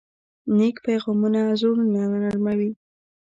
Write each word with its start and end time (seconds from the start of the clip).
نیک 0.55 0.75
پیغامونه 0.85 1.41
زړونه 1.61 2.01
نرموي. 2.23 2.71